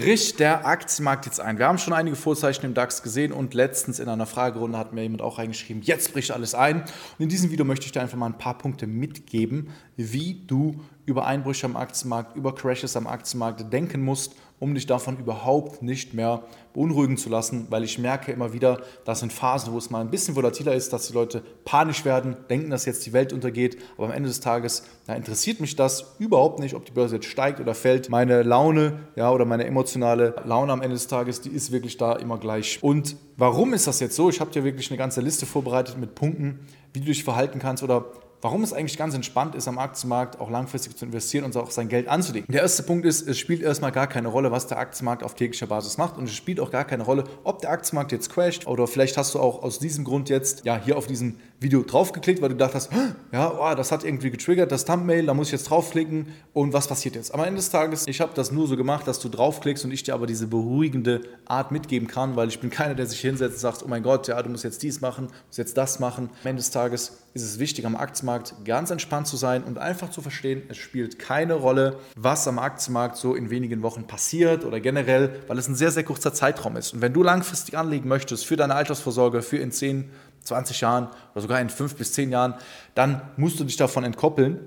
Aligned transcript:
bricht 0.00 0.38
der 0.40 0.66
Aktienmarkt 0.66 1.26
jetzt 1.26 1.40
ein? 1.40 1.58
Wir 1.58 1.66
haben 1.66 1.78
schon 1.78 1.92
einige 1.92 2.16
Vorzeichen 2.16 2.64
im 2.64 2.74
DAX 2.74 3.02
gesehen 3.02 3.32
und 3.32 3.54
letztens 3.54 3.98
in 3.98 4.08
einer 4.08 4.26
Fragerunde 4.26 4.78
hat 4.78 4.92
mir 4.92 5.02
jemand 5.02 5.22
auch 5.22 5.38
reingeschrieben, 5.38 5.82
jetzt 5.82 6.12
bricht 6.12 6.30
alles 6.30 6.54
ein. 6.54 6.82
Und 6.82 7.20
in 7.20 7.28
diesem 7.28 7.50
Video 7.50 7.64
möchte 7.64 7.86
ich 7.86 7.92
dir 7.92 8.00
einfach 8.00 8.16
mal 8.16 8.26
ein 8.26 8.38
paar 8.38 8.56
Punkte 8.58 8.86
mitgeben, 8.86 9.70
wie 9.96 10.42
du 10.46 10.80
über 11.04 11.26
Einbrüche 11.26 11.66
am 11.66 11.76
Aktienmarkt, 11.76 12.36
über 12.36 12.54
Crashes 12.54 12.96
am 12.96 13.06
Aktienmarkt 13.06 13.72
denken 13.72 14.02
musst 14.02 14.34
um 14.60 14.74
dich 14.74 14.86
davon 14.86 15.18
überhaupt 15.18 15.82
nicht 15.82 16.14
mehr 16.14 16.42
beunruhigen 16.74 17.16
zu 17.16 17.28
lassen, 17.28 17.66
weil 17.70 17.84
ich 17.84 17.98
merke 17.98 18.32
immer 18.32 18.52
wieder, 18.52 18.80
dass 19.04 19.22
in 19.22 19.30
Phasen, 19.30 19.72
wo 19.72 19.78
es 19.78 19.90
mal 19.90 20.00
ein 20.00 20.10
bisschen 20.10 20.36
volatiler 20.36 20.74
ist, 20.74 20.92
dass 20.92 21.08
die 21.08 21.12
Leute 21.12 21.42
panisch 21.64 22.04
werden, 22.04 22.36
denken, 22.48 22.70
dass 22.70 22.84
jetzt 22.84 23.04
die 23.06 23.12
Welt 23.12 23.32
untergeht, 23.32 23.78
aber 23.96 24.06
am 24.06 24.12
Ende 24.12 24.28
des 24.28 24.40
Tages 24.40 24.84
ja, 25.06 25.14
interessiert 25.14 25.60
mich 25.60 25.76
das 25.76 26.14
überhaupt 26.18 26.60
nicht, 26.60 26.74
ob 26.74 26.84
die 26.84 26.92
Börse 26.92 27.16
jetzt 27.16 27.26
steigt 27.26 27.60
oder 27.60 27.74
fällt. 27.74 28.10
Meine 28.10 28.42
Laune 28.42 29.00
ja, 29.16 29.30
oder 29.30 29.44
meine 29.44 29.64
emotionale 29.64 30.36
Laune 30.44 30.72
am 30.72 30.82
Ende 30.82 30.94
des 30.94 31.08
Tages, 31.08 31.40
die 31.40 31.50
ist 31.50 31.72
wirklich 31.72 31.96
da 31.96 32.14
immer 32.14 32.38
gleich. 32.38 32.78
Und 32.82 33.16
warum 33.36 33.74
ist 33.74 33.86
das 33.86 34.00
jetzt 34.00 34.16
so? 34.16 34.28
Ich 34.28 34.40
habe 34.40 34.50
dir 34.50 34.64
wirklich 34.64 34.90
eine 34.90 34.98
ganze 34.98 35.20
Liste 35.20 35.46
vorbereitet 35.46 35.98
mit 35.98 36.14
Punkten, 36.14 36.60
wie 36.92 37.00
du 37.00 37.06
dich 37.06 37.24
verhalten 37.24 37.58
kannst 37.58 37.82
oder 37.82 38.06
warum 38.40 38.62
es 38.62 38.72
eigentlich 38.72 38.96
ganz 38.98 39.14
entspannt 39.14 39.54
ist, 39.54 39.68
am 39.68 39.78
Aktienmarkt 39.78 40.40
auch 40.40 40.50
langfristig 40.50 40.96
zu 40.96 41.04
investieren 41.04 41.44
und 41.44 41.56
auch 41.56 41.70
sein 41.70 41.88
Geld 41.88 42.08
anzulegen. 42.08 42.52
Der 42.52 42.62
erste 42.62 42.82
Punkt 42.82 43.06
ist, 43.06 43.26
es 43.26 43.38
spielt 43.38 43.62
erstmal 43.62 43.92
gar 43.92 44.06
keine 44.06 44.28
Rolle, 44.28 44.50
was 44.50 44.66
der 44.66 44.78
Aktienmarkt 44.78 45.22
auf 45.22 45.34
täglicher 45.34 45.66
Basis 45.66 45.98
macht 45.98 46.16
und 46.16 46.24
es 46.24 46.34
spielt 46.34 46.60
auch 46.60 46.70
gar 46.70 46.84
keine 46.84 47.02
Rolle, 47.02 47.24
ob 47.44 47.60
der 47.60 47.70
Aktienmarkt 47.70 48.12
jetzt 48.12 48.30
crasht 48.30 48.66
oder 48.66 48.86
vielleicht 48.86 49.16
hast 49.16 49.34
du 49.34 49.40
auch 49.40 49.62
aus 49.62 49.78
diesem 49.78 50.04
Grund 50.04 50.28
jetzt 50.28 50.64
ja 50.64 50.80
hier 50.82 50.96
auf 50.96 51.06
diesem 51.06 51.36
Video 51.60 51.82
draufgeklickt, 51.82 52.40
weil 52.40 52.50
du 52.50 52.54
gedacht 52.54 52.74
hast, 52.74 52.90
ja, 53.32 53.52
oh, 53.52 53.74
das 53.74 53.90
hat 53.90 54.04
irgendwie 54.04 54.30
getriggert, 54.30 54.70
das 54.70 54.84
Thumbnail, 54.84 55.26
da 55.26 55.34
muss 55.34 55.48
ich 55.48 55.52
jetzt 55.52 55.70
draufklicken 55.70 56.26
und 56.52 56.72
was 56.72 56.86
passiert 56.86 57.16
jetzt? 57.16 57.34
Am 57.34 57.40
Ende 57.40 57.56
des 57.56 57.70
Tages, 57.70 58.06
ich 58.06 58.20
habe 58.20 58.32
das 58.34 58.52
nur 58.52 58.68
so 58.68 58.76
gemacht, 58.76 59.08
dass 59.08 59.18
du 59.18 59.28
draufklickst 59.28 59.84
und 59.84 59.90
ich 59.90 60.04
dir 60.04 60.14
aber 60.14 60.26
diese 60.26 60.46
beruhigende 60.46 61.22
Art 61.46 61.72
mitgeben 61.72 62.06
kann, 62.06 62.36
weil 62.36 62.48
ich 62.48 62.60
bin 62.60 62.70
keiner, 62.70 62.94
der 62.94 63.06
sich 63.06 63.20
hinsetzt 63.20 63.54
und 63.54 63.60
sagt, 63.60 63.82
oh 63.84 63.88
mein 63.88 64.04
Gott, 64.04 64.28
ja, 64.28 64.40
du 64.40 64.50
musst 64.50 64.62
jetzt 64.62 64.82
dies 64.82 65.00
machen, 65.00 65.28
musst 65.46 65.58
jetzt 65.58 65.76
das 65.76 65.98
machen. 65.98 66.30
Am 66.42 66.48
Ende 66.48 66.60
des 66.60 66.70
Tages 66.70 67.18
ist 67.34 67.42
es 67.42 67.58
wichtig, 67.58 67.86
am 67.86 67.96
Aktienmarkt 67.96 68.54
ganz 68.64 68.90
entspannt 68.90 69.26
zu 69.26 69.36
sein 69.36 69.64
und 69.64 69.78
einfach 69.78 70.10
zu 70.10 70.22
verstehen, 70.22 70.62
es 70.68 70.76
spielt 70.76 71.18
keine 71.18 71.54
Rolle, 71.54 71.98
was 72.16 72.46
am 72.48 72.58
Aktienmarkt 72.58 73.16
so 73.16 73.34
in 73.34 73.50
wenigen 73.50 73.82
Wochen 73.82 74.06
passiert 74.06 74.64
oder 74.64 74.80
generell, 74.80 75.40
weil 75.48 75.58
es 75.58 75.68
ein 75.68 75.74
sehr, 75.74 75.90
sehr 75.90 76.04
kurzer 76.04 76.32
Zeitraum 76.32 76.76
ist. 76.76 76.94
Und 76.94 77.00
wenn 77.00 77.12
du 77.12 77.22
langfristig 77.22 77.76
anlegen 77.76 78.08
möchtest 78.08 78.46
für 78.46 78.56
deine 78.56 78.74
Altersvorsorge, 78.74 79.42
für 79.42 79.58
in 79.58 79.72
10, 79.72 80.10
20 80.48 80.80
Jahren 80.80 81.08
oder 81.32 81.42
sogar 81.42 81.60
in 81.60 81.70
5 81.70 81.94
bis 81.94 82.12
10 82.12 82.30
Jahren, 82.30 82.54
dann 82.94 83.22
musst 83.36 83.60
du 83.60 83.64
dich 83.64 83.76
davon 83.76 84.04
entkoppeln. 84.04 84.58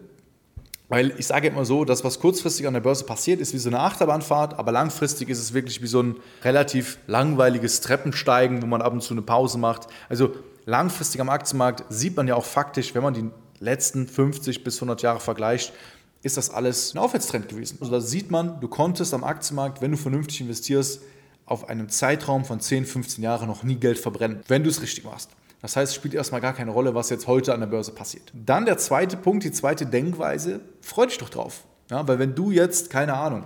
Weil 0.87 1.13
ich 1.17 1.27
sage 1.27 1.47
immer 1.47 1.63
so, 1.63 1.85
das, 1.85 2.03
was 2.03 2.19
kurzfristig 2.19 2.67
an 2.67 2.73
der 2.73 2.81
Börse 2.81 3.05
passiert, 3.05 3.39
ist 3.39 3.53
wie 3.53 3.59
so 3.59 3.69
eine 3.69 3.79
Achterbahnfahrt, 3.79 4.59
aber 4.59 4.73
langfristig 4.73 5.29
ist 5.29 5.39
es 5.39 5.53
wirklich 5.53 5.81
wie 5.81 5.87
so 5.87 6.03
ein 6.03 6.17
relativ 6.43 6.97
langweiliges 7.07 7.79
Treppensteigen, 7.79 8.61
wo 8.61 8.65
man 8.65 8.81
ab 8.81 8.91
und 8.91 9.02
zu 9.02 9.13
eine 9.13 9.21
Pause 9.21 9.57
macht. 9.57 9.87
Also 10.09 10.35
langfristig 10.65 11.21
am 11.21 11.29
Aktienmarkt 11.29 11.85
sieht 11.87 12.17
man 12.17 12.27
ja 12.27 12.35
auch 12.35 12.43
faktisch, 12.43 12.93
wenn 12.93 13.03
man 13.03 13.13
die 13.13 13.29
letzten 13.59 14.05
50 14.05 14.65
bis 14.65 14.75
100 14.77 15.02
Jahre 15.02 15.21
vergleicht, 15.21 15.71
ist 16.23 16.35
das 16.35 16.49
alles 16.49 16.93
ein 16.93 16.97
Aufwärtstrend 16.97 17.47
gewesen. 17.47 17.77
Also 17.79 17.91
da 17.91 18.02
sieht 18.02 18.29
man, 18.29 18.59
du 18.59 18.67
konntest 18.67 19.13
am 19.13 19.23
Aktienmarkt, 19.23 19.81
wenn 19.81 19.91
du 19.91 19.97
vernünftig 19.97 20.41
investierst, 20.41 21.02
auf 21.45 21.70
einem 21.70 21.89
Zeitraum 21.89 22.45
von 22.45 22.59
10, 22.59 22.86
15 22.86 23.23
Jahren 23.23 23.47
noch 23.47 23.64
nie 23.64 23.75
Geld 23.75 23.99
verbrennen, 23.99 24.41
wenn 24.47 24.64
du 24.64 24.70
es 24.70 24.81
richtig 24.81 25.03
machst. 25.03 25.30
Das 25.61 25.76
heißt, 25.76 25.92
es 25.92 25.95
spielt 25.95 26.14
erstmal 26.14 26.42
gar 26.42 26.54
keine 26.54 26.72
Rolle, 26.72 26.95
was 26.95 27.10
jetzt 27.10 27.27
heute 27.27 27.54
an 27.54 27.60
der 27.60 27.67
Börse 27.67 27.92
passiert. 27.92 28.32
Dann 28.33 28.66
der 28.66 28.77
zweite 28.77 29.16
Punkt, 29.16 29.44
die 29.44 29.52
zweite 29.52 29.86
Denkweise, 29.86 30.61
freu 30.82 31.05
dich 31.05 31.20
doch 31.20 31.30
drauf. 31.30 31.64
Ja, 31.89 32.08
weil 32.08 32.20
wenn 32.20 32.33
du 32.33 32.52
jetzt, 32.52 32.89
keine 32.89 33.14
Ahnung, 33.14 33.45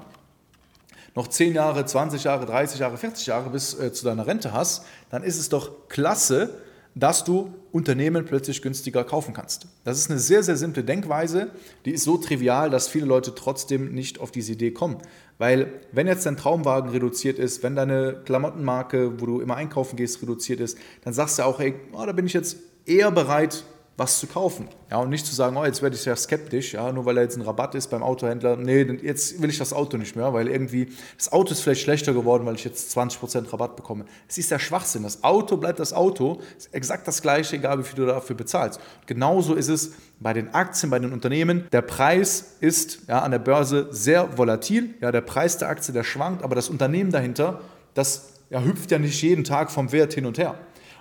noch 1.16 1.28
10 1.28 1.54
Jahre, 1.54 1.86
20 1.86 2.24
Jahre, 2.24 2.46
30 2.46 2.80
Jahre, 2.80 2.98
40 2.98 3.28
Jahre 3.28 3.50
bis 3.50 3.74
äh, 3.80 3.92
zu 3.92 4.06
deiner 4.06 4.28
Rente 4.28 4.54
hast, 4.54 4.86
dann 5.10 5.24
ist 5.24 5.40
es 5.40 5.50
doch 5.50 5.88
klasse, 5.88 6.62
dass 6.96 7.26
du 7.26 7.54
Unternehmen 7.74 8.26
plötzlich 8.26 8.62
günstiger 8.62 9.04
kaufen 9.04 9.34
kannst. 9.34 9.68
Das 9.84 10.00
ist 10.00 10.10
eine 10.10 10.20
sehr, 10.20 10.44
sehr 10.44 10.56
simple 10.56 10.84
Denkweise, 10.84 11.52
die 11.84 11.92
ist 11.92 12.06
so 12.06 12.18
trivial, 12.18 12.70
dass 12.70 12.88
viele 12.88 13.06
Leute 13.06 13.36
trotzdem 13.36 13.94
nicht 13.94 14.20
auf 14.22 14.32
diese 14.32 14.54
Idee 14.54 14.72
kommen. 14.72 14.98
Weil 15.38 15.82
wenn 15.92 16.08
jetzt 16.08 16.26
dein 16.26 16.38
Traumwagen 16.38 16.90
reduziert 16.90 17.38
ist, 17.38 17.64
wenn 17.64 17.76
deine 17.76 18.22
Klamottenmarke, 18.26 19.20
wo 19.20 19.26
du 19.26 19.42
immer 19.42 19.58
einkaufen 19.58 19.98
gehst, 19.98 20.22
reduziert 20.22 20.62
ist, 20.62 20.78
dann 21.04 21.14
sagst 21.14 21.38
du 21.38 21.44
auch, 21.44 21.60
ey, 21.60 21.76
oh, 21.92 22.06
da 22.06 22.14
bin 22.14 22.26
ich 22.26 22.34
jetzt 22.34 22.58
eher 22.86 23.12
bereit, 23.12 23.66
was 23.98 24.20
zu 24.20 24.28
kaufen. 24.28 24.68
Ja, 24.92 24.98
und 24.98 25.10
nicht 25.10 25.26
zu 25.26 25.34
sagen, 25.34 25.56
oh, 25.56 25.64
jetzt 25.64 25.82
werde 25.82 25.96
ich 25.96 26.02
sehr 26.02 26.16
skeptisch, 26.18 26.74
ja, 26.74 26.92
nur 26.92 27.06
weil 27.06 27.18
er 27.18 27.24
jetzt 27.24 27.38
ein 27.38 27.42
Rabatt 27.42 27.76
ist 27.76 27.88
beim 27.88 28.04
Autohändler. 28.04 28.58
Nee, 28.58 28.82
jetzt 29.02 29.42
will 29.42 29.50
ich 29.50 29.58
das 29.58 29.72
Auto 29.72 29.98
nicht 29.98 30.18
mehr, 30.18 30.34
weil 30.34 30.50
irgendwie 30.50 30.90
das 31.18 31.32
Auto 31.32 31.54
ist 31.54 31.62
vielleicht 31.62 31.82
schlechter 31.82 32.14
geworden, 32.14 32.46
weil 32.46 32.56
ich 32.56 32.66
jetzt 32.66 32.96
20% 32.96 33.54
Rabatt 33.54 33.78
bekomme. 33.78 34.06
Es 34.28 34.38
ist 34.38 34.52
der 34.52 34.60
Schwachsinn. 34.60 35.04
Das 35.04 35.24
Auto 35.24 35.56
bleibt 35.56 35.80
das 35.80 35.94
Auto, 35.94 36.42
ist 36.58 36.74
exakt 36.74 37.08
das 37.08 37.22
gleiche, 37.22 37.56
egal 37.56 37.80
wie 37.80 37.84
viel 37.84 37.96
du 37.96 38.06
dafür 38.06 38.36
bezahlst. 38.36 38.80
Und 39.00 39.08
genauso 39.08 39.56
ist 39.56 39.70
es 39.70 39.94
bei 40.20 40.34
den 40.34 40.54
Aktien, 40.54 40.90
bei 40.90 41.00
den 41.00 41.14
Unternehmen. 41.14 41.68
Der 41.72 41.82
Preis 41.82 42.56
ist 42.60 43.00
ja, 43.08 43.20
an 43.20 43.32
der 43.32 43.40
Börse 43.40 43.88
sehr 43.92 44.38
volatil. 44.38 44.94
Ja, 45.00 45.14
der 45.14 45.22
Preis 45.22 45.58
der 45.58 45.70
Aktie, 45.70 45.94
der 45.94 46.04
schwankt, 46.04 46.44
aber 46.44 46.56
das 46.56 46.70
Unternehmen 46.70 47.12
dahinter, 47.12 47.62
das 47.94 48.34
ja, 48.50 48.62
hüpft 48.62 48.92
ja 48.92 49.00
nicht 49.00 49.22
jeden 49.22 49.46
Tag 49.46 49.72
vom 49.72 49.92
Wert 49.92 50.14
hin 50.14 50.26
und 50.26 50.38
her. 50.38 50.56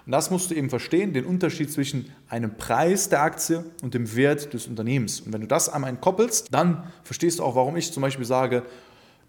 Und 0.06 0.12
das 0.12 0.30
musst 0.30 0.50
du 0.50 0.54
eben 0.54 0.68
verstehen, 0.68 1.14
den 1.14 1.24
Unterschied 1.24 1.72
zwischen 1.72 2.12
einem 2.28 2.56
Preis 2.56 3.08
der 3.08 3.22
Aktie 3.22 3.64
und 3.82 3.94
dem 3.94 4.14
Wert 4.14 4.52
des 4.52 4.66
Unternehmens. 4.66 5.20
Und 5.20 5.32
wenn 5.32 5.40
du 5.40 5.46
das 5.46 5.70
einmal 5.70 5.90
entkoppelst, 5.90 6.52
dann 6.52 6.92
verstehst 7.04 7.38
du 7.38 7.42
auch, 7.42 7.56
warum 7.56 7.76
ich 7.76 7.92
zum 7.92 8.02
Beispiel 8.02 8.26
sage, 8.26 8.64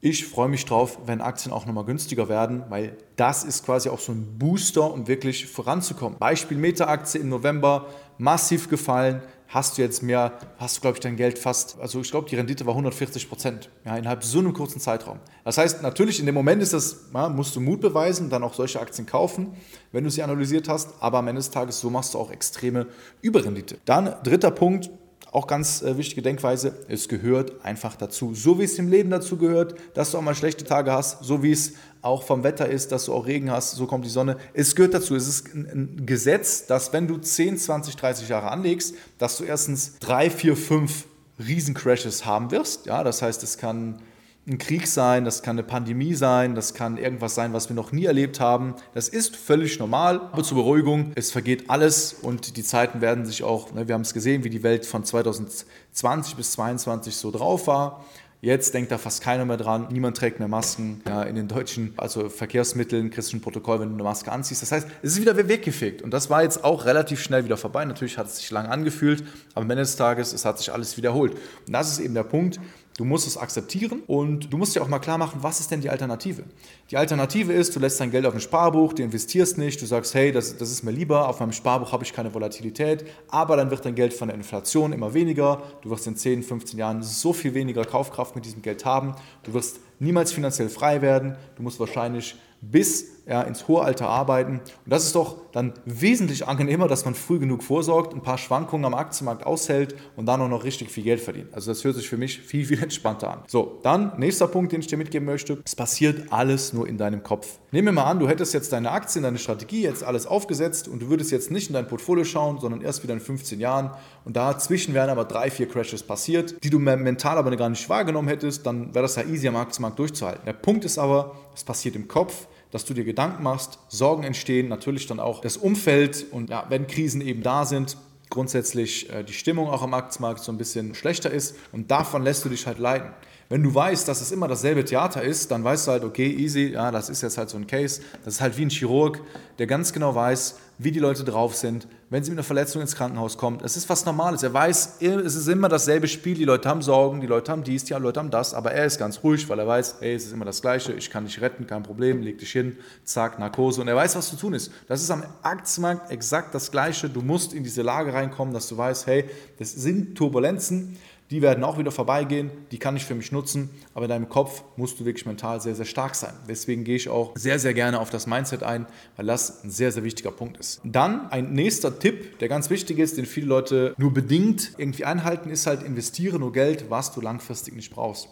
ich 0.06 0.28
freue 0.28 0.50
mich 0.50 0.66
drauf, 0.66 1.00
wenn 1.08 1.20
Aktien 1.20 1.52
auch 1.52 1.66
nochmal 1.66 1.84
günstiger 1.84 2.30
werden, 2.30 2.64
weil 2.70 2.96
das 3.16 3.44
ist 3.44 3.66
quasi 3.66 3.90
auch 3.90 3.98
so 3.98 4.12
ein 4.12 4.38
Booster, 4.38 4.94
um 4.94 5.08
wirklich 5.08 5.48
voranzukommen. 5.48 6.20
Beispiel 6.20 6.60
Meta-Aktie 6.60 7.20
im 7.20 7.30
November, 7.30 7.88
massiv 8.20 8.70
gefallen, 8.70 9.24
hast 9.48 9.80
du 9.80 9.82
jetzt 9.82 10.04
mehr, 10.04 10.34
hast 10.60 10.78
du, 10.78 10.82
glaube 10.82 10.98
ich, 10.98 11.00
dein 11.00 11.16
Geld 11.16 11.40
fast, 11.40 11.80
also 11.80 12.02
ich 12.02 12.12
glaube, 12.12 12.30
die 12.30 12.36
Rendite 12.36 12.68
war 12.68 12.74
140 12.74 13.28
Prozent, 13.28 13.72
ja, 13.84 13.98
innerhalb 13.98 14.24
so 14.24 14.38
einem 14.38 14.54
kurzen 14.54 14.80
Zeitraum. 14.80 15.18
Das 15.44 15.58
heißt, 15.58 15.82
natürlich, 15.82 16.20
in 16.20 16.28
dem 16.28 16.36
Moment 16.36 16.62
ist 16.62 16.74
das, 16.74 17.06
ja, 17.12 17.28
musst 17.28 17.56
du 17.56 17.60
Mut 17.60 17.82
beweisen, 17.82 18.30
dann 18.30 18.44
auch 18.44 18.54
solche 18.54 18.80
Aktien 18.80 19.08
kaufen, 19.08 19.54
wenn 19.92 20.04
du 20.04 20.12
sie 20.12 20.22
analysiert 20.22 20.70
hast, 20.70 20.94
aber 21.00 21.18
am 21.18 21.28
Ende 21.30 21.40
des 21.40 21.50
Tages, 21.50 21.80
so 21.80 21.90
machst 21.90 22.14
du 22.14 22.20
auch 22.20 22.30
extreme 22.30 22.86
Überrendite. 23.24 23.80
Dann, 23.86 24.14
dritter 24.24 24.52
Punkt, 24.52 24.92
auch 25.36 25.48
ganz 25.48 25.82
äh, 25.82 25.98
wichtige 25.98 26.22
Denkweise, 26.22 26.74
es 26.88 27.10
gehört 27.10 27.64
einfach 27.66 27.98
dazu. 27.98 28.34
So 28.34 28.58
wie 28.58 28.64
es 28.64 28.80
im 28.80 28.88
Leben 28.88 29.10
dazu 29.10 29.38
gehört, 29.38 29.76
dass 29.94 30.12
du 30.12 30.18
auch 30.18 30.22
mal 30.22 30.34
schlechte 30.34 30.64
Tage 30.64 30.94
hast, 30.94 31.24
so 31.26 31.44
wie 31.44 31.52
es 31.52 31.74
auch 32.02 32.24
vom 32.24 32.44
Wetter 32.44 32.70
ist, 32.70 32.94
dass 32.94 33.06
du 33.06 33.14
auch 33.14 33.26
Regen 33.26 33.52
hast, 33.52 33.72
so 33.72 33.86
kommt 33.86 34.06
die 34.06 34.10
Sonne. 34.10 34.38
Es 34.54 34.76
gehört 34.76 34.94
dazu. 34.94 35.14
Es 35.14 35.28
ist 35.28 35.54
ein, 35.54 36.06
Gesetz, 36.06 36.68
dass 36.68 36.94
wenn 36.94 37.08
du 37.08 37.18
10, 37.18 37.58
20, 37.58 37.98
30 37.98 38.30
Jahre 38.30 38.50
anlegst, 38.50 38.96
dass 39.18 39.38
du 39.38 39.44
erstens 39.44 40.00
drei, 40.00 40.30
vier, 40.30 40.56
fünf 40.56 41.06
Riesencrashes 41.38 42.26
haben 42.26 42.52
wirst. 42.52 42.86
Ja, 42.86 43.04
das 43.04 43.22
heißt, 43.22 43.44
es 43.44 43.58
kann 43.58 44.00
ein 44.48 44.58
Krieg 44.60 44.88
sein, 44.88 45.26
das 45.26 45.42
kann 45.42 45.58
eine 45.58 45.64
Pandemie 45.64 46.14
sein, 46.14 46.54
das 46.54 46.74
kann 46.74 46.98
irgendwas 46.98 47.34
sein, 47.34 47.54
was 47.54 47.70
wir 47.70 47.76
noch 47.76 47.92
nie 47.92 48.06
erlebt 48.06 48.40
haben. 48.40 48.76
Das 48.94 49.10
ist 49.10 49.36
völlig 49.36 49.80
normal, 49.80 50.22
aber 50.32 50.44
zur 50.44 50.58
Beruhigung, 50.58 51.12
es 51.16 51.32
vergeht 51.32 51.70
alles 51.70 52.14
und 52.14 52.56
die 52.58 52.64
Zeiten 52.64 53.02
werden 53.02 53.26
sich 53.26 53.44
auch, 53.44 53.74
ne, 53.74 53.88
wir 53.88 53.96
haben 53.96 54.02
es 54.02 54.14
gesehen, 54.14 54.44
wie 54.44 54.50
die 54.50 54.62
Welt 54.62 54.86
von 54.86 55.04
2020 55.04 56.36
bis 56.36 56.52
2022 56.52 57.16
so 57.16 57.32
drauf 57.32 57.66
war. 57.68 58.06
Jetzt 58.42 58.76
denkt 58.76 58.92
da 58.92 59.00
fast 59.00 59.24
keiner 59.24 59.44
mehr 59.44 59.58
dran. 59.58 59.88
Niemand 59.90 60.18
trägt 60.18 60.38
mehr 60.38 60.48
Masken. 60.48 61.02
Ja, 61.08 61.24
in 61.24 61.36
den 61.36 61.48
deutschen 61.48 61.96
also 61.98 62.30
Verkehrsmitteln, 62.30 63.10
christlichen 63.10 63.42
Protokoll, 63.42 63.80
wenn 63.80 63.88
du 63.88 63.96
eine 63.96 64.04
Maske 64.04 64.32
anziehst. 64.32 64.62
Das 64.62 64.72
heißt, 64.72 64.88
es 65.02 65.14
ist 65.14 65.22
wieder 65.22 65.36
weggefegt. 65.36 66.04
Und 66.04 66.12
das 66.12 66.30
war 66.30 66.44
jetzt 66.44 66.64
auch 66.64 66.86
relativ 66.86 67.24
schnell 67.24 67.44
wieder 67.44 67.58
vorbei. 67.58 67.86
Natürlich 67.86 68.20
hat 68.20 68.28
es 68.28 68.38
sich 68.38 68.52
lange 68.52 68.70
angefühlt, 68.70 69.24
aber 69.56 69.64
am 69.64 69.72
Ende 69.72 69.82
des 69.82 69.96
Tages, 69.96 70.32
es 70.32 70.46
hat 70.46 70.60
sich 70.60 70.72
alles 70.72 70.96
wiederholt. 70.96 71.34
Und 71.66 71.74
das 71.74 71.92
ist 71.92 72.00
eben 72.00 72.14
der 72.14 72.24
Punkt. 72.24 72.60
Du 72.98 73.04
musst 73.04 73.28
es 73.28 73.38
akzeptieren 73.38 74.04
und 74.08 74.54
du 74.54 74.58
musst 74.58 74.74
dir 74.74 74.82
auch 74.82 74.88
mal 74.88 75.00
klar 75.00 75.18
machen, 75.18 75.44
was 75.44 75.60
ist 75.60 75.70
denn 75.70 75.82
die 75.82 75.90
Alternative? 75.90 76.44
Die 76.92 76.96
Alternative 76.96 77.52
ist, 77.52 77.76
du 77.76 77.82
lässt 77.82 78.00
dein 78.00 78.10
Geld 78.10 78.26
auf 78.26 78.34
ein 78.34 78.40
Sparbuch, 78.40 78.94
du 78.94 79.04
investierst 79.04 79.58
nicht, 79.58 79.82
du 79.82 79.86
sagst, 79.86 80.14
hey, 80.14 80.32
das, 80.32 80.56
das 80.56 80.72
ist 80.72 80.82
mir 80.84 80.92
lieber, 80.92 81.28
auf 81.28 81.42
meinem 81.42 81.52
Sparbuch 81.52 81.92
habe 81.92 82.06
ich 82.06 82.14
keine 82.14 82.34
Volatilität, 82.34 83.06
aber 83.28 83.58
dann 83.58 83.70
wird 83.70 83.84
dein 83.84 83.96
Geld 83.96 84.14
von 84.14 84.30
der 84.30 84.38
Inflation 84.38 84.94
immer 84.94 85.14
weniger, 85.14 85.62
du 85.82 85.90
wirst 85.90 86.08
in 86.08 86.16
10, 86.16 86.44
15 86.44 86.80
Jahren 86.80 87.04
so 87.04 87.34
viel 87.34 87.54
weniger 87.54 87.84
Kaufkraft 87.84 88.34
mit 88.34 88.46
diesem 88.46 88.62
Geld 88.62 88.86
haben, 88.86 89.14
du 89.44 89.54
wirst 89.54 89.82
niemals 90.00 90.32
finanziell 90.32 90.70
frei 90.70 91.02
werden, 91.02 91.36
du 91.58 91.64
musst 91.64 91.82
wahrscheinlich 91.82 92.36
bis 92.72 93.16
ja, 93.28 93.42
ins 93.42 93.68
hohe 93.68 93.82
Alter 93.82 94.08
arbeiten. 94.08 94.60
Und 94.60 94.62
das 94.86 95.06
ist 95.06 95.16
doch 95.16 95.38
dann 95.52 95.74
wesentlich 95.86 96.48
angenehmer, 96.48 96.88
dass 96.88 97.06
man 97.06 97.16
früh 97.16 97.40
genug 97.40 97.64
vorsorgt, 97.64 98.14
ein 98.14 98.22
paar 98.22 98.38
Schwankungen 98.38 98.86
am 98.86 98.94
Aktienmarkt 98.94 99.46
aushält 99.46 99.96
und 100.16 100.26
dann 100.26 100.42
auch 100.42 100.48
noch 100.48 100.64
richtig 100.64 100.92
viel 100.92 101.04
Geld 101.04 101.22
verdient. 101.22 101.54
Also 101.54 101.72
das 101.72 101.84
hört 101.84 101.96
sich 101.96 102.08
für 102.08 102.18
mich 102.18 102.40
viel, 102.40 102.66
viel 102.66 102.82
entspannter 102.82 103.32
an. 103.32 103.40
So, 103.48 103.80
dann 103.84 104.14
nächster 104.20 104.48
Punkt, 104.48 104.72
den 104.72 104.82
ich 104.82 104.88
dir 104.88 104.98
mitgeben 104.98 105.26
möchte. 105.26 105.60
Es 105.66 105.76
passiert 105.76 106.32
alles 106.32 106.74
nur 106.74 106.88
in 106.88 106.98
deinem 106.98 107.24
Kopf. 107.24 107.60
Nehmen 107.72 107.88
wir 107.88 107.92
mal 107.94 108.04
an, 108.04 108.20
du 108.20 108.28
hättest 108.28 108.54
jetzt 108.54 108.72
deine 108.74 108.92
Aktien, 108.92 109.24
deine 109.24 109.40
Strategie 109.40 109.82
jetzt 109.82 110.04
alles 110.04 110.28
aufgesetzt 110.28 110.88
und 110.88 111.02
du 111.02 111.10
würdest 111.10 111.32
jetzt 111.32 111.52
nicht 111.52 111.68
in 111.68 111.74
dein 111.74 111.88
Portfolio 111.88 112.24
schauen, 112.24 112.60
sondern 112.60 112.82
erst 112.82 113.04
wieder 113.04 113.14
in 113.14 113.20
15 113.20 113.60
Jahren. 113.60 113.92
Und 114.24 114.36
dazwischen 114.36 114.94
wären 114.94 115.10
aber 115.10 115.26
drei, 115.26 115.50
vier 115.50 115.68
Crashes 115.68 116.04
passiert, 116.04 116.64
die 116.64 116.70
du 116.70 116.80
mental 116.80 117.38
aber 117.38 117.56
gar 117.56 117.70
nicht 117.70 117.90
wahrgenommen 117.90 118.28
hättest, 118.28 118.66
dann 118.66 118.94
wäre 118.94 119.04
das 119.04 119.16
ja 119.16 119.24
easy 119.24 119.48
am 119.48 119.56
Aktienmarkt 119.56 119.98
durchzuhalten. 119.98 120.46
Der 120.46 120.54
Punkt 120.54 120.86
ist 120.86 120.98
aber, 120.98 121.36
es 121.56 121.64
passiert 121.64 121.96
im 121.96 122.08
Kopf 122.08 122.48
dass 122.76 122.84
du 122.84 122.94
dir 122.94 123.06
Gedanken 123.06 123.42
machst, 123.42 123.80
Sorgen 123.88 124.24
entstehen, 124.24 124.68
natürlich 124.68 125.08
dann 125.08 125.22
auch 125.22 125.40
das 125.40 125.56
Umfeld 125.56 126.26
und 126.32 126.50
ja, 126.50 126.66
wenn 126.68 126.88
Krisen 126.88 127.22
eben 127.22 127.42
da 127.42 127.64
sind, 127.64 127.96
grundsätzlich 128.30 129.10
äh, 129.10 129.24
die 129.24 129.32
Stimmung 129.32 129.70
auch 129.70 129.82
am 129.82 129.94
Aktienmarkt 129.94 130.44
so 130.44 130.52
ein 130.52 130.58
bisschen 130.58 130.94
schlechter 130.94 131.32
ist 131.32 131.56
und 131.72 131.90
davon 131.90 132.22
lässt 132.22 132.44
du 132.44 132.50
dich 132.50 132.68
halt 132.68 132.78
leiten. 132.78 133.12
Wenn 133.48 133.64
du 133.64 133.74
weißt, 133.74 134.06
dass 134.10 134.20
es 134.20 134.34
immer 134.34 134.50
dasselbe 134.50 134.84
Theater 134.84 135.24
ist, 135.24 135.52
dann 135.52 135.64
weißt 135.64 135.88
du 135.88 135.92
halt, 135.92 136.04
okay, 136.04 136.30
easy, 136.30 136.74
ja, 136.74 136.92
das 136.92 137.08
ist 137.08 137.22
jetzt 137.22 137.38
halt 137.38 137.50
so 137.50 137.56
ein 137.56 137.66
Case. 137.66 138.02
Das 138.26 138.34
ist 138.34 138.42
halt 138.42 138.58
wie 138.58 138.66
ein 138.66 138.70
Chirurg, 138.70 139.22
der 139.58 139.68
ganz 139.68 139.94
genau 139.94 140.14
weiß, 140.14 140.58
wie 140.78 140.92
die 140.92 141.00
Leute 141.00 141.24
drauf 141.24 141.56
sind, 141.56 141.88
wenn 142.10 142.24
sie 142.24 142.32
mit 142.32 142.38
einer 142.38 142.44
Verletzung 142.44 142.82
ins 142.82 142.96
Krankenhaus 142.96 143.38
kommt. 143.38 143.62
Es 143.62 143.78
ist 143.78 143.90
was 143.90 144.06
Normales. 144.06 144.44
Er 144.44 144.54
weiß, 144.54 144.98
es 145.00 145.36
ist 145.36 145.48
immer 145.48 145.70
dasselbe 145.70 146.08
Spiel. 146.08 146.36
Die 146.36 146.44
Leute 146.44 146.68
haben 146.68 146.82
Sorgen, 146.82 147.22
die 147.22 147.28
Leute 147.28 147.52
haben 147.52 147.64
dies, 147.64 147.86
die 147.86 147.94
Leute 147.94 148.20
haben 148.20 148.30
das. 148.30 148.54
Aber 148.54 148.72
er 148.72 148.86
ist 148.86 149.00
ganz 149.00 149.24
ruhig, 149.24 149.48
weil 149.48 149.60
er 149.60 149.68
weiß, 149.68 149.98
ey, 150.02 150.14
es 150.14 150.26
ist 150.26 150.34
immer 150.34 150.46
das 150.46 150.62
Gleiche. 150.62 150.94
Ich 150.94 151.10
kann 151.10 151.26
dich 151.26 151.40
retten, 151.40 151.66
kein 151.66 151.84
Problem. 151.84 152.22
Leg 152.22 152.38
dich 152.38 152.52
hin, 152.52 152.78
zack, 153.06 153.40
Narkose. 153.40 153.82
Und 153.82 153.88
er 153.88 153.96
weiß, 153.96 154.16
was 154.16 154.30
zu 154.30 154.36
tun 154.36 154.54
ist. 154.54 154.72
Das 154.88 155.02
ist 155.02 155.10
am 155.12 155.24
Aktienmarkt 155.42 156.12
exakt 156.12 156.54
das 156.54 156.72
Gleiche. 156.72 157.10
Du 157.10 157.22
musst 157.22 157.54
in 157.54 157.64
diese 157.64 157.82
Lage 157.82 158.14
reinkommen, 158.14 158.54
dass 158.54 158.68
du 158.68 158.78
weißt, 158.78 159.08
hey, 159.08 159.26
das 159.58 159.72
sind 159.72 160.16
Turbulenzen 160.16 160.98
die 161.32 161.42
werden 161.42 161.64
auch 161.64 161.78
wieder 161.78 161.92
vorbeigehen, 161.92 162.52
die 162.72 162.78
kann 162.78 162.96
ich 162.96 163.06
für 163.06 163.16
mich 163.16 163.32
nutzen, 163.32 163.70
aber 163.94 164.06
in 164.06 164.10
deinem 164.10 164.30
Kopf 164.30 164.64
musst 164.76 165.00
du 165.00 165.06
wirklich 165.06 165.26
mental 165.26 165.60
sehr, 165.60 165.74
sehr 165.74 165.86
stark 165.86 166.16
sein. 166.16 166.34
Deswegen 166.48 166.84
gehe 166.84 166.96
ich 166.96 167.10
auch 167.10 167.32
sehr, 167.36 167.58
sehr 167.58 167.74
gerne 167.74 168.00
auf 168.00 168.12
das 168.12 168.28
Mindset 168.28 168.62
ein, 168.62 168.86
weil 169.16 169.26
das 169.26 169.64
ein 169.64 169.72
sehr, 169.72 169.92
sehr 169.92 170.04
wichtiger 170.04 170.32
Punkt 170.32 170.58
ist. 170.58 170.82
Dann 170.84 171.32
ein 171.32 171.54
nächster 171.54 171.98
Tipp, 171.98 172.38
der 172.40 172.48
ganz 172.48 172.70
wichtig 172.70 173.00
ist, 173.00 173.18
den 173.18 173.26
viele 173.26 173.48
Leute 173.48 173.96
nur 173.98 174.14
bedingt 174.14 174.74
irgendwie 174.78 175.06
einhalten, 175.06 175.50
ist 175.50 175.66
halt 175.66 175.82
investiere 175.82 176.38
nur 176.38 176.52
Geld, 176.52 176.90
was 176.90 177.12
du 177.12 177.22
langfristig 177.22 177.76
nicht 177.76 177.92
brauchst. 177.92 178.30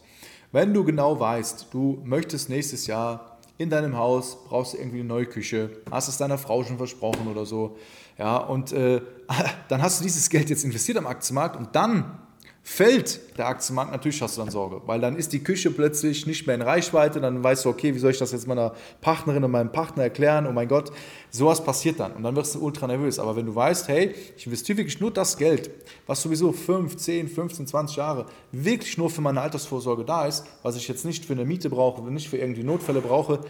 Wenn 0.52 0.74
du 0.74 0.84
genau 0.84 1.20
weißt, 1.20 1.68
du 1.72 2.00
möchtest 2.06 2.50
nächstes 2.50 2.86
Jahr 2.86 3.40
in 3.58 3.72
deinem 3.72 3.98
Haus, 3.98 4.38
brauchst 4.46 4.74
du 4.74 4.78
irgendwie 4.78 5.00
eine 5.00 5.08
neue 5.08 5.26
Küche, 5.26 5.72
hast 5.90 6.10
es 6.10 6.18
deiner 6.18 6.38
Frau 6.38 6.64
schon 6.64 6.78
versprochen 6.78 7.28
oder 7.28 7.46
so, 7.46 7.78
ja, 8.20 8.38
und 8.38 8.72
äh, 8.72 9.02
dann 9.68 9.82
hast 9.82 10.00
du 10.00 10.04
dieses 10.04 10.30
Geld 10.30 10.50
jetzt 10.52 10.64
investiert 10.64 10.98
am 10.98 11.08
Aktienmarkt 11.08 11.56
und 11.56 11.76
dann 11.76 12.20
Fällt 12.66 13.38
der 13.38 13.48
Aktienmarkt, 13.48 13.92
natürlich 13.92 14.22
hast 14.22 14.38
du 14.38 14.42
dann 14.42 14.50
Sorge, 14.50 14.82
weil 14.86 15.02
dann 15.02 15.18
ist 15.18 15.34
die 15.34 15.44
Küche 15.44 15.70
plötzlich 15.70 16.26
nicht 16.26 16.48
mehr 16.48 16.56
in 16.56 16.62
Reichweite, 16.62 17.20
dann 17.20 17.44
weißt 17.44 17.66
du, 17.66 17.70
okay, 17.70 17.94
wie 17.94 18.00
soll 18.00 18.12
ich 18.12 18.20
das 18.20 18.32
jetzt 18.32 18.48
meiner 18.48 18.74
Partnerin 19.02 19.44
und 19.44 19.52
meinem 19.52 19.70
Partner 19.70 20.04
erklären, 20.04 20.48
oh 20.48 20.54
mein 20.54 20.70
Gott, 20.70 20.90
sowas 21.30 21.62
passiert 21.62 22.00
dann 22.00 22.14
und 22.14 22.24
dann 22.24 22.38
wirst 22.38 22.56
du 22.56 22.64
ultra 22.64 22.88
nervös. 22.88 23.20
Aber 23.20 23.36
wenn 23.36 23.46
du 23.46 23.54
weißt, 23.54 23.90
hey, 23.90 24.16
ich 24.38 24.46
investiere 24.46 24.78
wirklich 24.78 25.02
nur 25.02 25.12
das 25.12 25.36
Geld, 25.36 25.72
was 26.08 26.22
sowieso 26.22 26.54
5, 26.54 26.96
10, 26.96 27.28
15, 27.28 27.68
20 27.68 27.98
Jahre 27.98 28.28
wirklich 28.54 28.98
nur 28.98 29.10
für 29.10 29.22
meine 29.22 29.42
Altersvorsorge 29.42 30.06
da 30.06 30.26
ist, 30.26 30.46
was 30.62 30.78
ich 30.78 30.88
jetzt 30.88 31.04
nicht 31.04 31.26
für 31.26 31.34
eine 31.34 31.44
Miete 31.44 31.70
brauche, 31.70 32.02
nicht 32.10 32.30
für 32.30 32.38
irgendwie 32.38 32.64
Notfälle 32.64 33.02
brauche, 33.02 33.42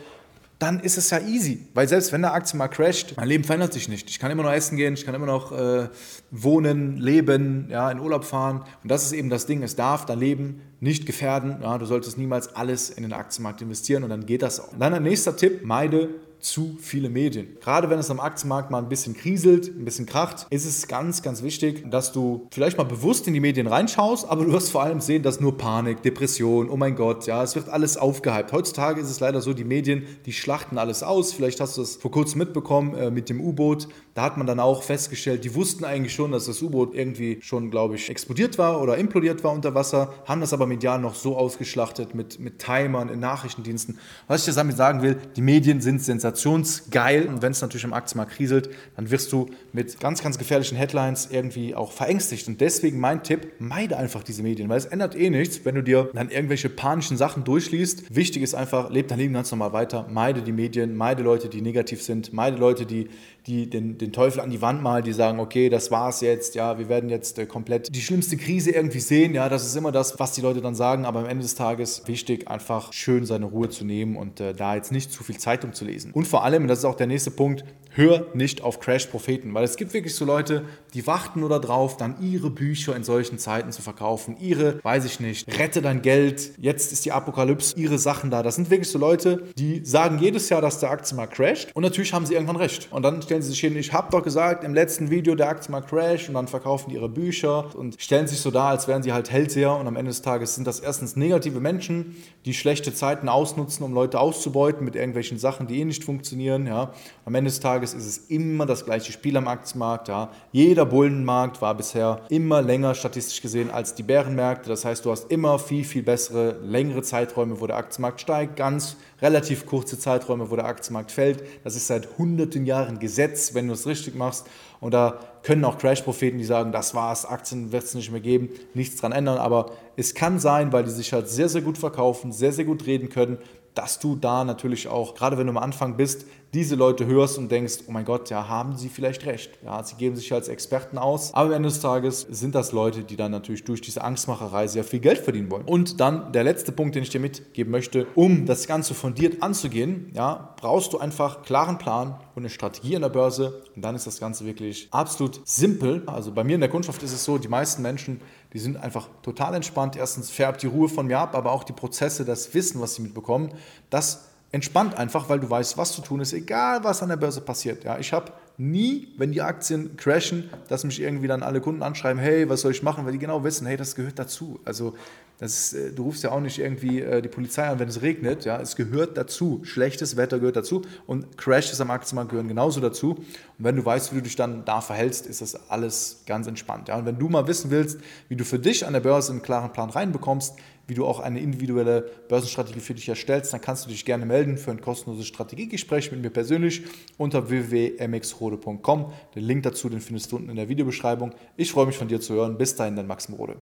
dann 0.64 0.80
ist 0.80 0.98
es 0.98 1.10
ja 1.10 1.20
easy. 1.20 1.68
Weil 1.74 1.90
selbst 1.90 2.14
wenn 2.14 2.22
der 2.22 2.34
Aktie 2.34 2.58
mal 2.58 2.70
crasht, 2.70 3.16
mein 3.18 3.28
Leben 3.28 3.44
verändert 3.44 3.74
sich 3.74 3.90
nicht. 3.90 4.10
Ich 4.10 4.18
kann 4.18 4.32
immer 4.32 4.44
noch 4.44 4.54
essen 4.54 4.78
gehen, 4.78 4.94
ich 4.94 5.06
kann 5.06 5.14
immer 5.14 5.26
noch 5.26 5.52
äh, 5.52 5.90
wohnen, 6.32 6.98
leben, 6.98 7.68
ja, 7.70 7.92
in 7.92 8.00
Urlaub 8.00 8.24
fahren. 8.24 8.64
Und 8.82 8.90
das 8.90 9.04
ist 9.04 9.12
eben 9.12 9.30
das 9.30 9.46
Ding, 9.46 9.62
es 9.62 9.76
darf 9.76 10.06
dein 10.06 10.20
Leben 10.20 10.62
nicht 10.80 11.06
gefährden. 11.06 11.58
Ja, 11.62 11.78
du 11.78 11.86
solltest 11.86 12.18
niemals 12.18 12.56
alles 12.56 12.90
in 12.90 13.04
den 13.04 13.12
Aktienmarkt 13.12 13.62
investieren 13.62 14.06
und 14.06 14.10
dann 14.10 14.26
geht 14.26 14.42
das 14.42 14.62
auch. 14.62 14.72
Und 14.72 14.80
dann 14.80 14.94
ein 14.94 15.04
nächster 15.04 15.36
Tipp, 15.36 15.66
meide 15.66 16.10
zu 16.44 16.78
viele 16.80 17.10
Medien. 17.10 17.58
Gerade 17.62 17.90
wenn 17.90 18.00
es 18.00 18.12
am 18.12 18.20
Aktienmarkt 18.20 18.70
mal 18.70 18.80
ein 18.80 18.90
bisschen 18.90 19.16
kriselt, 19.16 19.68
ein 19.68 19.86
bisschen 19.86 20.06
kracht, 20.06 20.46
ist 20.50 20.66
es 20.66 20.88
ganz, 20.88 21.22
ganz 21.22 21.42
wichtig, 21.42 21.90
dass 21.90 22.12
du 22.12 22.48
vielleicht 22.52 22.78
mal 22.78 22.84
bewusst 22.84 23.28
in 23.28 23.34
die 23.34 23.40
Medien 23.40 23.66
reinschaust, 23.66 24.28
aber 24.28 24.44
du 24.44 24.52
wirst 24.52 24.72
vor 24.72 24.84
allem 24.84 25.00
sehen, 25.00 25.24
dass 25.24 25.40
nur 25.40 25.58
Panik, 25.58 26.04
Depression, 26.04 26.70
oh 26.70 26.76
mein 26.76 26.96
Gott, 26.96 27.28
ja, 27.28 27.42
es 27.42 27.56
wird 27.56 27.70
alles 27.70 27.96
aufgehypt. 27.96 28.52
Heutzutage 28.52 29.00
ist 29.00 29.10
es 29.10 29.22
leider 29.22 29.42
so, 29.42 29.54
die 29.54 29.64
Medien, 29.64 30.06
die 30.26 30.34
schlachten 30.34 30.78
alles 30.78 31.02
aus. 31.02 31.32
Vielleicht 31.32 31.62
hast 31.62 31.78
du 31.78 31.82
es 31.82 31.96
vor 31.96 32.12
kurzem 32.12 32.40
mitbekommen 32.40 32.94
äh, 32.94 33.10
mit 33.10 33.30
dem 33.30 33.40
U-Boot. 33.40 33.88
Da 34.14 34.24
hat 34.24 34.38
man 34.38 34.46
dann 34.46 34.60
auch 34.60 34.84
festgestellt, 34.84 35.46
die 35.46 35.56
wussten 35.56 35.86
eigentlich 35.86 36.14
schon, 36.14 36.34
dass 36.34 36.46
das 36.46 36.62
U-Boot 36.62 36.94
irgendwie 36.94 37.40
schon, 37.42 37.72
glaube 37.72 37.96
ich, 37.96 38.10
explodiert 38.10 38.58
war 38.58 38.82
oder 38.82 38.98
implodiert 38.98 39.44
war 39.46 39.54
unter 39.54 39.74
Wasser, 39.76 40.14
haben 40.26 40.42
das 40.42 40.52
aber 40.52 40.68
medial 40.68 41.00
noch 41.00 41.16
so 41.16 41.38
ausgeschlachtet 41.38 42.14
mit, 42.14 42.40
mit 42.40 42.60
Timern 42.60 43.08
in 43.08 43.20
Nachrichtendiensten. 43.20 43.98
Was 44.28 44.46
ich 44.46 44.54
damit 44.54 44.76
sagen 44.76 45.02
will, 45.02 45.18
die 45.36 45.42
Medien 45.42 45.80
sind 45.80 46.04
sensationell 46.04 46.33
sensationsgeil. 46.36 47.28
Und 47.28 47.42
wenn 47.42 47.52
es 47.52 47.62
natürlich 47.62 47.84
im 47.84 47.94
Aktienmarkt 47.94 48.34
kriselt, 48.34 48.70
dann 48.96 49.10
wirst 49.12 49.32
du 49.32 49.48
mit 49.72 50.00
ganz, 50.00 50.22
ganz 50.22 50.38
gefährlichen 50.38 50.78
Headlines 50.78 51.30
irgendwie 51.32 51.76
auch 51.76 51.92
verängstigt. 51.92 52.48
Und 52.48 52.62
deswegen 52.62 53.00
mein 53.00 53.24
Tipp, 53.24 53.54
meide 53.60 53.98
einfach 53.98 54.24
diese 54.24 54.44
Medien, 54.44 54.70
weil 54.70 54.78
es 54.78 54.86
ändert 54.86 55.16
eh 55.16 55.30
nichts, 55.30 55.64
wenn 55.66 55.76
du 55.76 55.84
dir 55.84 56.10
dann 56.14 56.30
irgendwelche 56.30 56.70
panischen 56.70 57.18
Sachen 57.18 57.44
durchliest. 57.44 58.14
Wichtig 58.14 58.44
ist 58.44 58.56
einfach, 58.56 58.90
lebe 58.90 59.08
dein 59.08 59.20
Leben 59.20 59.34
ganz 59.34 59.52
normal 59.52 59.74
weiter, 59.74 60.08
meide 60.10 60.42
die 60.42 60.52
Medien, 60.52 60.96
meide 60.96 61.24
Leute, 61.24 61.50
die 61.50 61.62
negativ 61.62 62.02
sind, 62.02 62.34
meide 62.34 62.58
Leute, 62.58 62.86
die 62.86 63.10
die 63.48 63.70
den, 63.70 63.98
den 63.98 64.14
Teufel 64.14 64.42
an 64.42 64.50
die 64.50 64.62
Wand 64.62 64.82
malen, 64.82 65.04
die 65.04 65.14
sagen, 65.14 65.40
okay, 65.40 65.70
das 65.70 65.92
war's 65.92 66.22
jetzt, 66.22 66.56
ja, 66.56 66.78
wir 66.78 66.90
werden 66.90 67.10
jetzt 67.10 67.38
äh, 67.40 67.46
komplett 67.46 67.94
die 67.94 68.02
schlimmste 68.02 68.38
Krise 68.38 68.72
irgendwie 68.72 69.00
sehen, 69.00 69.34
ja, 69.34 69.50
das 69.50 69.66
ist 69.66 69.76
immer 69.76 69.92
das, 69.92 70.20
was 70.20 70.34
die 70.34 70.42
Leute 70.42 70.62
dann 70.62 70.76
sagen, 70.76 71.06
aber 71.06 71.20
am 71.20 71.26
Ende 71.26 71.44
des 71.44 71.56
Tages 71.56 72.04
wichtig, 72.06 72.48
einfach 72.48 72.94
schön 72.94 73.26
seine 73.26 73.46
Ruhe 73.46 73.70
zu 73.70 73.86
nehmen 73.86 74.16
und 74.16 74.40
äh, 74.40 74.54
da 74.54 74.76
jetzt 74.76 74.92
nicht 74.92 75.12
zu 75.12 75.24
viel 75.24 75.38
Zeitung 75.38 75.74
zu 75.74 75.86
lesen. 75.86 76.12
Und 76.14 76.28
vor 76.28 76.44
allem, 76.44 76.64
und 76.64 76.68
das 76.68 76.80
ist 76.80 76.86
auch 76.86 76.96
der 76.96 77.08
nächste 77.08 77.32
Punkt, 77.32 77.66
hör 77.96 78.28
nicht 78.34 78.62
auf 78.62 78.80
Crash-Propheten, 78.80 79.54
weil 79.54 79.64
es 79.64 79.76
gibt 79.76 79.94
wirklich 79.94 80.16
so 80.16 80.26
Leute, 80.26 80.64
die 80.94 81.06
warten 81.06 81.42
nur 81.42 81.50
darauf, 81.50 81.98
dann 81.98 82.16
ihre 82.22 82.50
Bücher 82.50 82.96
in 82.96 83.04
solchen 83.04 83.38
Zeiten 83.38 83.72
zu 83.72 83.82
verkaufen, 83.82 84.38
ihre, 84.40 84.84
weiß 84.84 85.06
ich 85.06 85.20
nicht, 85.20 85.48
rette 85.60 85.82
dein 85.82 86.02
Geld, 86.02 86.54
jetzt 86.58 86.92
ist 86.92 87.06
die 87.06 87.12
Apokalypse, 87.12 87.76
ihre 87.78 87.98
Sachen 87.98 88.32
da. 88.32 88.44
Das 88.44 88.56
sind 88.56 88.70
wirklich 88.70 88.90
so 88.90 88.98
Leute, 88.98 89.44
die 89.58 89.86
sagen 89.86 90.18
jedes 90.20 90.50
Jahr, 90.50 90.62
dass 90.62 90.80
der 90.80 90.92
Aktienmarkt 90.92 91.36
crasht 91.36 91.72
und 91.74 91.84
natürlich 91.84 92.14
haben 92.14 92.26
sie 92.26 92.34
irgendwann 92.34 92.56
recht. 92.56 92.88
Und 92.92 93.04
dann 93.04 93.22
stellen 93.34 93.42
sie 93.42 93.50
sich 93.50 93.62
hin, 93.62 93.76
ich 93.76 93.92
habe 93.92 94.12
doch 94.12 94.22
gesagt 94.22 94.64
im 94.64 94.76
letzten 94.76 95.10
Video, 95.10 95.34
der 95.34 95.50
Aktienmarkt 95.50 95.90
crasht 95.90 96.28
und 96.28 96.36
dann 96.36 96.48
verkaufen 96.48 96.92
die 96.92 96.98
ihre 96.98 97.10
Bücher 97.10 97.76
und 97.76 98.00
stellen 98.00 98.28
sich 98.28 98.40
so 98.40 98.52
dar, 98.52 98.70
als 98.70 98.88
wären 98.88 99.02
sie 99.02 99.12
halt 99.12 99.32
Hellseher 99.32 99.76
und 99.76 99.88
am 99.88 99.96
Ende 99.96 100.10
des 100.10 100.22
Tages 100.22 100.54
sind 100.54 100.68
das 100.68 100.80
erstens 100.80 101.16
negative 101.16 101.60
Menschen, 101.60 102.16
die 102.46 102.54
schlechte 102.54 102.94
Zeiten 102.94 103.30
ausnutzen, 103.30 103.84
um 103.84 103.92
Leute 103.92 104.20
auszubeuten 104.20 104.86
mit 104.86 104.96
irgendwelchen 104.96 105.40
Sachen, 105.40 105.66
die 105.66 105.80
eh 105.80 105.86
nicht 105.86 106.04
funktionieren. 106.04 106.68
Ja. 106.68 106.94
Am 107.26 107.34
Ende 107.34 107.50
des 107.50 107.60
Tages 107.60 107.96
ist 107.96 108.06
es 108.06 108.18
immer 108.30 108.68
das 108.68 108.86
gleiche 108.86 109.12
Spiel 109.12 109.36
am 109.36 109.48
Aktienmarkt. 109.48 110.10
Ja. 110.10 110.30
Jeder 110.52 110.86
Bullenmarkt 110.86 111.60
war 111.60 111.74
bisher 111.74 112.22
immer 112.30 112.62
länger 112.62 112.94
statistisch 112.94 113.42
gesehen 113.42 113.72
als 113.72 113.96
die 113.96 114.04
Bärenmärkte. 114.04 114.70
Das 114.70 114.86
heißt, 114.86 115.04
du 115.06 115.10
hast 115.10 115.32
immer 115.32 115.58
viel, 115.58 115.86
viel 115.86 116.04
bessere, 116.04 116.60
längere 116.62 117.02
Zeiträume, 117.02 117.60
wo 117.60 117.66
der 117.66 117.78
Aktienmarkt 117.78 118.22
steigt, 118.22 118.58
ganz 118.58 118.96
relativ 119.24 119.66
kurze 119.66 119.98
Zeiträume, 119.98 120.52
wo 120.52 120.56
der 120.56 120.66
Aktienmarkt 120.66 121.12
fällt. 121.12 121.44
Das 121.64 121.76
ist 121.76 121.88
seit 121.88 122.18
hunderten 122.18 122.66
Jahren 122.66 123.00
Gesetz, 123.24 123.54
wenn 123.54 123.68
du 123.68 123.74
es 123.74 123.88
richtig 123.88 124.16
machst. 124.16 124.48
Und 124.84 124.94
da 124.94 125.20
können 125.44 125.64
auch 125.66 125.78
Crash-Propheten, 125.78 126.38
die 126.38 126.44
sagen, 126.44 126.72
das 126.72 126.94
war's, 126.94 127.26
Aktien 127.26 127.72
wird 127.72 127.84
es 127.84 127.96
nicht 127.96 128.12
mehr 128.12 128.22
geben, 128.22 128.50
nichts 128.74 129.00
dran 129.00 129.12
ändern. 129.12 129.38
Aber 129.38 129.72
es 129.96 130.14
kann 130.14 130.40
sein, 130.40 130.74
weil 130.74 130.84
die 130.84 130.92
sich 130.92 131.14
halt 131.14 131.30
sehr, 131.30 131.50
sehr 131.50 131.62
gut 131.62 131.78
verkaufen, 131.78 132.32
sehr, 132.32 132.52
sehr 132.52 132.66
gut 132.66 132.86
reden 132.86 133.10
können, 133.10 133.38
dass 133.76 134.00
du 134.00 134.16
da 134.16 134.44
natürlich 134.44 134.88
auch, 134.88 135.16
gerade 135.16 135.38
wenn 135.38 135.48
du 135.48 135.52
am 135.52 135.58
Anfang 135.58 135.98
bist, 135.98 136.26
diese 136.54 136.76
Leute 136.76 137.08
hörst 137.08 137.40
und 137.40 137.52
denkst, 137.52 137.80
oh 137.88 137.92
mein 137.92 138.06
Gott, 138.06 138.30
ja, 138.30 138.48
haben 138.48 138.78
sie 138.78 138.90
vielleicht 138.90 139.26
recht. 139.26 139.58
Ja, 139.66 139.84
sie 139.84 139.96
geben 139.96 140.16
sich 140.16 140.32
als 140.32 140.48
Experten 140.48 141.00
aus, 141.00 141.34
aber 141.34 141.50
am 141.50 141.56
Ende 141.56 141.70
des 141.70 141.80
Tages 141.80 142.28
sind 142.30 142.54
das 142.54 142.72
Leute, 142.72 143.04
die 143.04 143.16
dann 143.16 143.32
natürlich 143.32 143.64
durch 143.64 143.82
diese 143.82 144.04
Angstmacherei 144.04 144.68
sehr 144.68 144.84
viel 144.84 145.00
Geld 145.00 145.18
verdienen 145.18 145.50
wollen. 145.50 145.66
Und 145.66 146.00
dann 146.00 146.32
der 146.32 146.44
letzte 146.44 146.72
Punkt, 146.72 146.94
den 146.94 147.04
ich 147.04 147.10
dir 147.10 147.20
mitgeben 147.20 147.72
möchte, 147.72 148.06
um 148.14 148.46
das 148.46 148.68
Ganze 148.68 148.94
fundiert 148.94 149.42
anzugehen, 149.42 150.12
ja, 150.14 150.54
brauchst 150.62 150.94
du 150.94 151.00
einfach 151.00 151.42
klaren 151.42 151.80
Plan 151.80 152.20
und 152.36 152.44
eine 152.44 152.52
Strategie 152.52 152.96
an 152.96 153.02
der 153.02 153.10
Börse 153.10 153.64
und 153.76 153.84
dann 153.84 153.96
ist 153.96 154.06
das 154.06 154.20
Ganze 154.20 154.46
wirklich 154.46 154.73
absolut 154.92 155.42
simpel. 155.46 156.04
Also 156.06 156.32
bei 156.32 156.44
mir 156.44 156.56
in 156.56 156.62
der 156.62 156.70
Kundschaft 156.70 157.02
ist 157.04 157.14
es 157.14 157.24
so, 157.24 157.38
die 157.38 157.48
meisten 157.48 157.82
Menschen, 157.82 158.22
die 158.54 158.60
sind 158.60 158.78
einfach 158.78 159.08
total 159.22 159.56
entspannt. 159.56 159.96
Erstens 159.96 160.30
färbt 160.30 160.64
die 160.64 160.68
Ruhe 160.68 160.90
von 160.90 161.08
mir 161.08 161.20
ab, 161.20 161.36
aber 161.36 161.52
auch 161.52 161.64
die 161.64 161.74
Prozesse, 161.74 162.26
das 162.26 162.54
Wissen, 162.54 162.82
was 162.82 162.96
sie 162.96 163.02
mitbekommen, 163.02 163.52
das 163.90 164.30
entspannt 164.54 164.96
einfach, 164.96 165.28
weil 165.30 165.40
du 165.40 165.50
weißt, 165.50 165.78
was 165.78 165.94
zu 165.94 166.02
tun 166.02 166.22
ist, 166.22 166.32
egal 166.32 166.84
was 166.84 167.02
an 167.02 167.10
der 167.10 167.18
Börse 167.18 167.42
passiert. 167.42 167.84
Ja, 167.84 167.98
ich 167.98 168.14
habe 168.14 168.32
nie, 168.58 169.08
wenn 169.18 169.32
die 169.32 169.42
Aktien 169.42 169.98
crashen, 169.98 170.50
dass 170.70 170.84
mich 170.84 171.02
irgendwie 171.02 171.28
dann 171.28 171.42
alle 171.42 171.60
Kunden 171.60 171.82
anschreiben, 171.82 172.22
hey, 172.22 172.48
was 172.48 172.62
soll 172.62 172.72
ich 172.72 172.84
machen, 172.84 173.04
weil 173.04 173.14
die 173.14 173.18
genau 173.18 173.44
wissen, 173.44 173.66
hey, 173.66 173.78
das 173.78 173.96
gehört 173.96 174.20
dazu. 174.20 174.60
Also 174.64 174.94
ist, 175.40 175.74
äh, 175.74 175.92
du 175.92 176.04
rufst 176.04 176.24
ja 176.24 176.32
auch 176.32 176.40
nicht 176.40 176.60
irgendwie 176.60 177.02
äh, 177.02 177.22
die 177.22 177.30
Polizei 177.30 177.68
an, 177.68 177.80
wenn 177.80 177.90
es 177.90 178.02
regnet. 178.02 178.46
Ja, 178.46 178.62
es 178.62 178.76
gehört 178.76 179.18
dazu. 179.18 179.62
Schlechtes 179.64 180.16
Wetter 180.16 180.40
gehört 180.40 180.56
dazu 180.56 180.84
und 181.08 181.38
Crashes 181.38 181.82
am 181.82 181.92
Aktienmarkt 181.92 182.30
gehören 182.30 182.48
genauso 182.48 182.80
dazu. 182.80 183.16
Und 183.16 183.26
wenn 183.58 183.76
du 183.76 183.84
weißt, 183.84 184.12
wie 184.14 184.18
du 184.18 184.24
dich 184.24 184.36
dann 184.36 184.66
da 184.66 184.82
verhältst, 184.82 185.26
ist 185.28 185.42
das 185.42 185.70
alles 185.70 186.24
ganz 186.26 186.48
entspannt. 186.48 186.88
Ja, 186.88 186.98
und 186.98 187.06
wenn 187.06 187.20
du 187.20 187.30
mal 187.30 187.48
wissen 187.48 187.72
willst, 187.72 188.00
wie 188.30 188.36
du 188.36 188.46
für 188.46 188.60
dich 188.60 188.86
an 188.86 188.94
der 188.94 189.02
Börse 189.02 189.32
einen 189.32 189.42
klaren 189.42 189.74
Plan 189.74 189.90
reinbekommst, 189.90 190.56
wie 190.88 190.94
du 190.94 191.06
auch 191.06 191.20
eine 191.20 191.40
individuelle 191.40 192.10
Börsenstrategie 192.28 192.80
für 192.80 192.94
dich 192.94 193.08
erstellst, 193.10 193.54
dann 193.54 193.62
kannst 193.62 193.86
du 193.86 193.90
dich 193.90 194.06
gerne 194.06 194.26
melden 194.26 194.58
für 194.58 194.72
ein 194.72 194.82
kostenloses 194.82 195.28
Strategiegespräch 195.28 196.12
mit 196.12 196.22
mir 196.22 196.30
persönlich 196.30 196.84
unter 197.18 197.50
www.mxrode.com. 197.50 199.14
Den 199.36 199.44
Link 199.44 199.64
dazu, 199.64 199.90
den 199.90 200.02
findest 200.02 200.32
du 200.32 200.38
unten 200.38 200.50
in 200.50 200.56
der 200.56 200.70
Videobeschreibung. 200.70 201.34
Ich 201.58 201.72
freue 201.72 201.86
mich 201.86 201.98
von 201.98 202.08
dir 202.08 202.20
zu 202.20 202.34
hören. 202.34 202.58
Bis 202.58 202.76
dahin, 202.76 202.96
dein 202.96 203.08
Maxim 203.08 203.36
Rode. 203.36 203.63